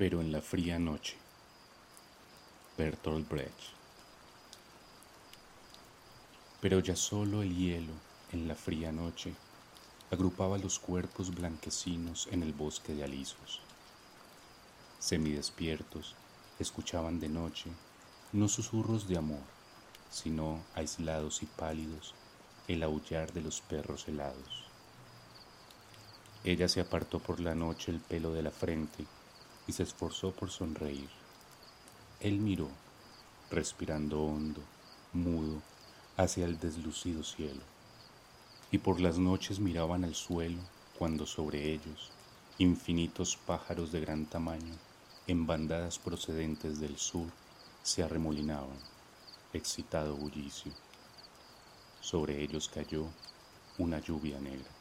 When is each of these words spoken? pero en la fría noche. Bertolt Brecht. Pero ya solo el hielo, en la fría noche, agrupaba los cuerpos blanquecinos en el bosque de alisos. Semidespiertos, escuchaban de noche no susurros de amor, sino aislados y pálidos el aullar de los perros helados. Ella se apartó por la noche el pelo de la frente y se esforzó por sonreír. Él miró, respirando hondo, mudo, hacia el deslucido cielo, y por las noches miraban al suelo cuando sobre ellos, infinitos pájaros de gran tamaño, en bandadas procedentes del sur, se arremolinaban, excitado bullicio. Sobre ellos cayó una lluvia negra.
pero 0.00 0.22
en 0.22 0.32
la 0.32 0.40
fría 0.40 0.78
noche. 0.78 1.14
Bertolt 2.78 3.28
Brecht. 3.28 3.74
Pero 6.62 6.80
ya 6.80 6.96
solo 6.96 7.42
el 7.42 7.54
hielo, 7.54 7.92
en 8.32 8.48
la 8.48 8.54
fría 8.54 8.92
noche, 8.92 9.34
agrupaba 10.10 10.56
los 10.56 10.78
cuerpos 10.78 11.34
blanquecinos 11.34 12.28
en 12.30 12.42
el 12.42 12.54
bosque 12.54 12.94
de 12.94 13.04
alisos. 13.04 13.60
Semidespiertos, 14.98 16.14
escuchaban 16.58 17.20
de 17.20 17.28
noche 17.28 17.70
no 18.32 18.48
susurros 18.48 19.06
de 19.06 19.18
amor, 19.18 19.44
sino 20.10 20.64
aislados 20.74 21.42
y 21.42 21.46
pálidos 21.46 22.14
el 22.68 22.82
aullar 22.84 23.34
de 23.34 23.42
los 23.42 23.60
perros 23.60 24.08
helados. 24.08 24.64
Ella 26.42 26.68
se 26.68 26.80
apartó 26.80 27.18
por 27.18 27.38
la 27.38 27.54
noche 27.54 27.92
el 27.92 28.00
pelo 28.00 28.32
de 28.32 28.42
la 28.42 28.50
frente 28.50 29.04
y 29.70 29.72
se 29.72 29.84
esforzó 29.84 30.32
por 30.32 30.50
sonreír. 30.50 31.08
Él 32.18 32.40
miró, 32.40 32.66
respirando 33.52 34.20
hondo, 34.20 34.60
mudo, 35.12 35.62
hacia 36.16 36.44
el 36.44 36.58
deslucido 36.58 37.22
cielo, 37.22 37.62
y 38.72 38.78
por 38.78 39.00
las 39.00 39.16
noches 39.18 39.60
miraban 39.60 40.02
al 40.02 40.16
suelo 40.16 40.58
cuando 40.98 41.24
sobre 41.24 41.72
ellos, 41.72 42.10
infinitos 42.58 43.36
pájaros 43.36 43.92
de 43.92 44.00
gran 44.00 44.26
tamaño, 44.26 44.74
en 45.28 45.46
bandadas 45.46 46.00
procedentes 46.00 46.80
del 46.80 46.98
sur, 46.98 47.28
se 47.84 48.02
arremolinaban, 48.02 48.80
excitado 49.52 50.16
bullicio. 50.16 50.72
Sobre 52.00 52.42
ellos 52.42 52.68
cayó 52.68 53.06
una 53.78 54.00
lluvia 54.00 54.40
negra. 54.40 54.79